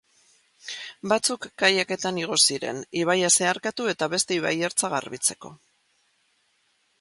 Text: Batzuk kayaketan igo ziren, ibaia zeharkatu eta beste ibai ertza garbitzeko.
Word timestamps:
Batzuk 1.11 1.43
kayaketan 1.63 2.17
igo 2.21 2.37
ziren, 2.47 2.79
ibaia 3.03 3.29
zeharkatu 3.43 3.87
eta 3.93 4.09
beste 4.15 4.39
ibai 4.39 4.55
ertza 4.71 4.91
garbitzeko. 4.97 5.55